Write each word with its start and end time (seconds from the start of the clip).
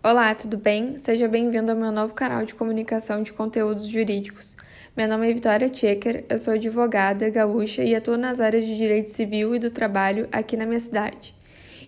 Olá, 0.00 0.32
tudo 0.32 0.56
bem? 0.56 0.96
Seja 0.96 1.26
bem-vindo 1.26 1.72
ao 1.72 1.76
meu 1.76 1.90
novo 1.90 2.14
canal 2.14 2.44
de 2.44 2.54
comunicação 2.54 3.20
de 3.20 3.32
conteúdos 3.32 3.88
jurídicos. 3.88 4.56
Meu 4.96 5.08
nome 5.08 5.28
é 5.28 5.34
Vitória 5.34 5.68
Checker, 5.74 6.24
eu 6.28 6.38
sou 6.38 6.54
advogada 6.54 7.28
gaúcha 7.28 7.82
e 7.82 7.96
atuo 7.96 8.16
nas 8.16 8.38
áreas 8.38 8.64
de 8.64 8.76
direito 8.76 9.08
civil 9.08 9.56
e 9.56 9.58
do 9.58 9.72
trabalho 9.72 10.28
aqui 10.30 10.56
na 10.56 10.64
minha 10.64 10.78
cidade. 10.78 11.34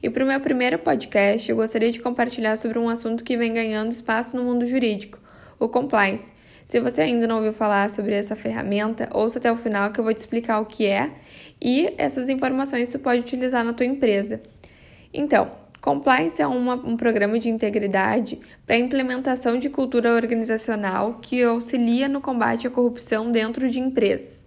E 0.03 0.11
para 0.11 0.25
o 0.25 0.27
meu 0.27 0.41
primeiro 0.41 0.77
podcast, 0.77 1.49
eu 1.49 1.57
gostaria 1.57 1.93
de 1.93 2.01
compartilhar 2.01 2.57
sobre 2.57 2.81
um 2.81 2.89
assunto 2.89 3.23
que 3.23 3.37
vem 3.37 3.55
ganhando 3.55 3.93
espaço 3.93 4.37
no 4.37 4.43
mundo 4.43 4.67
jurídico, 4.67 5.21
o 5.57 5.69
compliance. 5.69 6.33
Se 6.65 6.81
você 6.81 7.03
ainda 7.03 7.29
não 7.29 7.37
ouviu 7.37 7.53
falar 7.53 7.89
sobre 7.89 8.17
essa 8.17 8.35
ferramenta, 8.35 9.09
ouça 9.13 9.39
até 9.39 9.53
o 9.53 9.57
final 9.57 9.93
que 9.93 10.01
eu 10.01 10.05
vou 10.05 10.13
te 10.13 10.19
explicar 10.19 10.59
o 10.59 10.67
que 10.67 10.85
é 10.85 11.13
e 11.63 11.95
essas 11.97 12.29
informações 12.29 12.89
você 12.89 12.99
pode 12.99 13.21
utilizar 13.21 13.65
na 13.65 13.73
tua 13.73 13.87
empresa. 13.87 14.43
Então, 15.15 15.61
Compliance 15.81 16.43
é 16.43 16.47
uma, 16.47 16.75
um 16.75 16.95
programa 16.95 17.39
de 17.39 17.49
integridade 17.49 18.39
para 18.67 18.77
a 18.77 18.79
implementação 18.79 19.59
de 19.59 19.71
cultura 19.71 20.13
organizacional 20.13 21.19
que 21.23 21.43
auxilia 21.43 22.07
no 22.07 22.21
combate 22.21 22.67
à 22.67 22.71
corrupção 22.71 23.33
dentro 23.33 23.67
de 23.67 23.81
empresas. 23.81 24.45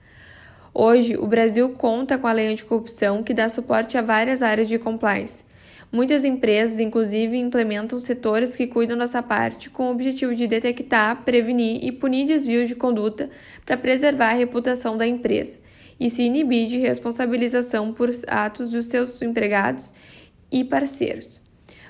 Hoje, 0.72 1.18
o 1.18 1.26
Brasil 1.26 1.70
conta 1.72 2.20
com 2.20 2.28
a 2.28 2.32
lei 2.32 2.48
anticorrupção 2.48 3.24
que 3.24 3.34
dá 3.34 3.50
suporte 3.50 3.98
a 3.98 4.02
várias 4.04 4.44
áreas 4.44 4.68
de 4.68 4.78
compliance. 4.78 5.44
Muitas 5.92 6.24
empresas, 6.24 6.80
inclusive, 6.80 7.38
implementam 7.38 8.00
setores 8.00 8.56
que 8.56 8.68
cuidam 8.68 8.98
dessa 8.98 9.22
parte 9.22 9.72
com 9.72 9.88
o 9.88 9.92
objetivo 9.92 10.36
de 10.36 10.48
detectar, 10.48 11.24
prevenir 11.24 11.84
e 11.84 11.92
punir 11.92 12.28
desvios 12.28 12.68
de 12.68 12.76
conduta 12.76 13.30
para 13.66 13.78
preservar 13.78 14.30
a 14.30 14.34
reputação 14.34 14.98
da 14.98 15.06
empresa 15.06 15.60
e 16.00 16.10
se 16.10 16.24
inibir 16.24 16.68
de 16.68 16.80
responsabilização 16.80 17.94
por 17.94 18.10
atos 18.28 18.72
dos 18.72 18.88
seus 18.88 19.22
empregados 19.22 19.94
e 20.54 20.64
parceiros. 20.64 21.42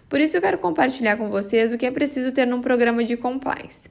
Por 0.09 0.19
isso, 0.19 0.37
eu 0.37 0.41
quero 0.41 0.57
compartilhar 0.57 1.17
com 1.17 1.27
vocês 1.27 1.73
o 1.73 1.77
que 1.77 1.85
é 1.85 1.91
preciso 1.91 2.31
ter 2.31 2.47
num 2.47 2.61
programa 2.61 3.03
de 3.03 3.17
compliance. 3.17 3.89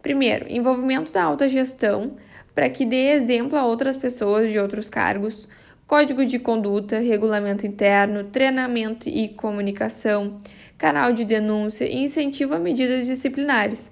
Primeiro, 0.00 0.46
envolvimento 0.48 1.12
da 1.12 1.24
alta 1.24 1.48
gestão 1.48 2.16
para 2.54 2.70
que 2.70 2.86
dê 2.86 3.08
exemplo 3.08 3.58
a 3.58 3.66
outras 3.66 3.96
pessoas 3.96 4.50
de 4.50 4.58
outros 4.58 4.88
cargos, 4.88 5.48
código 5.86 6.24
de 6.24 6.38
conduta, 6.38 6.98
regulamento 6.98 7.66
interno, 7.66 8.24
treinamento 8.24 9.08
e 9.08 9.28
comunicação, 9.28 10.38
canal 10.78 11.12
de 11.12 11.24
denúncia 11.24 11.84
e 11.84 11.96
incentivo 11.96 12.54
a 12.54 12.58
medidas 12.58 13.06
disciplinares. 13.06 13.90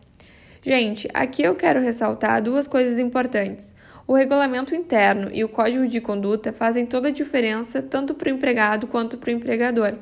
Gente, 0.62 1.08
aqui 1.12 1.42
eu 1.42 1.54
quero 1.54 1.80
ressaltar 1.80 2.42
duas 2.42 2.66
coisas 2.66 2.98
importantes. 2.98 3.74
O 4.06 4.14
regulamento 4.14 4.74
interno 4.74 5.28
e 5.32 5.44
o 5.44 5.48
código 5.48 5.86
de 5.86 6.00
conduta 6.00 6.52
fazem 6.52 6.86
toda 6.86 7.08
a 7.08 7.12
diferença 7.12 7.82
tanto 7.82 8.14
para 8.14 8.28
o 8.28 8.32
empregado 8.34 8.86
quanto 8.86 9.18
para 9.18 9.28
o 9.28 9.32
empregador, 9.32 9.94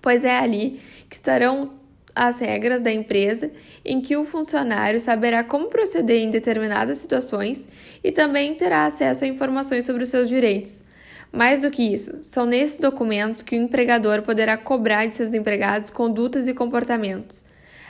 pois 0.00 0.24
é 0.24 0.38
ali 0.38 0.80
que 1.08 1.16
estarão 1.16 1.72
as 2.14 2.38
regras 2.38 2.82
da 2.82 2.92
empresa 2.92 3.50
em 3.84 4.00
que 4.00 4.16
o 4.16 4.24
funcionário 4.24 4.98
saberá 4.98 5.44
como 5.44 5.68
proceder 5.68 6.18
em 6.18 6.30
determinadas 6.30 6.98
situações 6.98 7.68
e 8.02 8.10
também 8.10 8.54
terá 8.54 8.84
acesso 8.84 9.24
a 9.24 9.28
informações 9.28 9.84
sobre 9.84 10.02
os 10.02 10.08
seus 10.08 10.28
direitos. 10.28 10.84
Mais 11.32 11.62
do 11.62 11.70
que 11.70 11.82
isso, 11.82 12.18
são 12.22 12.44
nesses 12.44 12.80
documentos 12.80 13.42
que 13.42 13.56
o 13.56 13.58
empregador 13.58 14.22
poderá 14.22 14.56
cobrar 14.56 15.06
de 15.06 15.14
seus 15.14 15.32
empregados 15.32 15.88
condutas 15.88 16.48
e 16.48 16.54
comportamentos. 16.54 17.44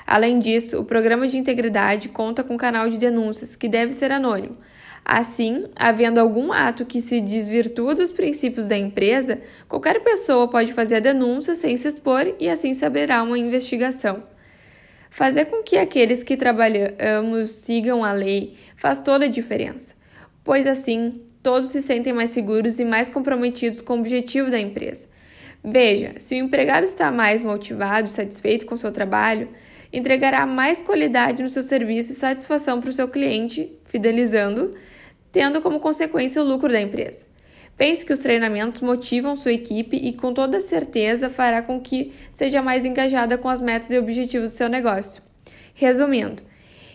Além 0.06 0.38
disso, 0.38 0.78
o 0.78 0.84
programa 0.84 1.26
de 1.26 1.38
integridade 1.38 2.08
conta 2.08 2.44
com 2.44 2.54
um 2.54 2.58
canal 2.58 2.88
de 2.90 2.98
denúncias, 2.98 3.56
que 3.56 3.68
deve 3.68 3.92
ser 3.92 4.12
anônimo. 4.12 4.58
Assim, 5.04 5.64
havendo 5.74 6.18
algum 6.18 6.52
ato 6.52 6.84
que 6.84 7.00
se 7.00 7.20
desvirtua 7.20 7.94
dos 7.94 8.12
princípios 8.12 8.68
da 8.68 8.76
empresa, 8.76 9.40
qualquer 9.68 10.00
pessoa 10.00 10.48
pode 10.48 10.72
fazer 10.72 10.96
a 10.96 11.00
denúncia 11.00 11.54
sem 11.54 11.76
se 11.76 11.88
expor 11.88 12.34
e 12.38 12.48
assim 12.48 12.74
saberá 12.74 13.22
uma 13.22 13.38
investigação. 13.38 14.22
Fazer 15.10 15.46
com 15.46 15.62
que 15.62 15.76
aqueles 15.76 16.22
que 16.22 16.36
trabalhamos 16.36 17.50
sigam 17.50 18.04
a 18.04 18.12
lei 18.12 18.56
faz 18.76 19.00
toda 19.00 19.24
a 19.24 19.28
diferença, 19.28 19.94
pois 20.44 20.66
assim 20.66 21.22
todos 21.42 21.70
se 21.70 21.82
sentem 21.82 22.12
mais 22.12 22.30
seguros 22.30 22.78
e 22.78 22.84
mais 22.84 23.10
comprometidos 23.10 23.80
com 23.80 23.94
o 23.94 24.00
objetivo 24.00 24.50
da 24.50 24.60
empresa. 24.60 25.08
Veja, 25.64 26.14
se 26.18 26.34
o 26.34 26.38
empregado 26.38 26.84
está 26.84 27.10
mais 27.10 27.42
motivado 27.42 28.08
satisfeito 28.08 28.64
com 28.64 28.76
seu 28.76 28.92
trabalho, 28.92 29.48
entregará 29.92 30.46
mais 30.46 30.82
qualidade 30.82 31.42
no 31.42 31.48
seu 31.48 31.62
serviço 31.62 32.12
e 32.12 32.14
satisfação 32.14 32.80
para 32.80 32.90
o 32.90 32.92
seu 32.92 33.08
cliente, 33.08 33.72
fidelizando, 33.86 34.74
tendo 35.32 35.60
como 35.60 35.80
consequência 35.80 36.42
o 36.42 36.44
lucro 36.44 36.68
da 36.68 36.80
empresa. 36.80 37.26
Pense 37.76 38.04
que 38.04 38.12
os 38.12 38.20
treinamentos 38.20 38.80
motivam 38.80 39.34
sua 39.34 39.52
equipe 39.52 39.96
e, 39.96 40.12
com 40.12 40.34
toda 40.34 40.60
certeza, 40.60 41.30
fará 41.30 41.62
com 41.62 41.80
que 41.80 42.12
seja 42.30 42.60
mais 42.60 42.84
engajada 42.84 43.38
com 43.38 43.48
as 43.48 43.62
metas 43.62 43.90
e 43.90 43.98
objetivos 43.98 44.50
do 44.50 44.56
seu 44.56 44.68
negócio. 44.68 45.22
Resumindo, 45.72 46.42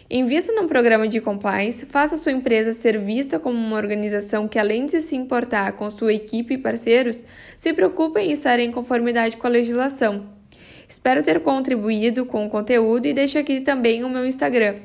invista 0.07 0.53
num 0.53 0.67
programa 0.67 1.07
de 1.07 1.19
compliance, 1.19 1.87
faça 1.87 2.17
sua 2.17 2.33
empresa 2.33 2.71
ser 2.71 2.99
vista 2.99 3.39
como 3.39 3.57
uma 3.57 3.77
organização 3.77 4.47
que, 4.47 4.59
além 4.59 4.85
de 4.85 5.01
se 5.01 5.15
importar 5.15 5.71
com 5.71 5.89
sua 5.89 6.13
equipe 6.13 6.53
e 6.53 6.57
parceiros, 6.59 7.25
se 7.57 7.73
preocupe 7.73 8.19
em 8.19 8.31
estar 8.31 8.59
em 8.59 8.71
conformidade 8.71 9.37
com 9.37 9.47
a 9.47 9.49
legislação 9.49 10.34
Espero 10.87 11.23
ter 11.23 11.41
contribuído 11.41 12.25
com 12.25 12.45
o 12.45 12.49
conteúdo 12.49 13.05
e 13.05 13.13
deixo 13.13 13.37
aqui 13.37 13.59
também 13.59 14.03
o 14.03 14.09
meu 14.09 14.25
Instagram, 14.25 14.75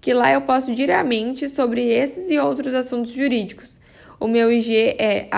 que 0.00 0.12
lá 0.12 0.32
eu 0.32 0.42
posto 0.42 0.74
diariamente 0.74 1.48
sobre 1.48 1.88
esses 1.88 2.30
e 2.30 2.38
outros 2.38 2.74
assuntos 2.74 3.12
jurídicos. 3.12 3.80
O 4.18 4.26
meu 4.26 4.50
IG 4.50 4.96
é 4.98 5.28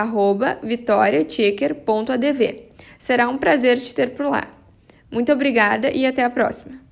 vitoriachecker.adv. 0.62 2.66
Será 2.98 3.28
um 3.28 3.38
prazer 3.38 3.78
te 3.78 3.94
ter 3.94 4.10
por 4.10 4.26
lá. 4.26 4.44
Muito 5.10 5.32
obrigada 5.32 5.90
e 5.90 6.06
até 6.06 6.24
a 6.24 6.30
próxima! 6.30 6.85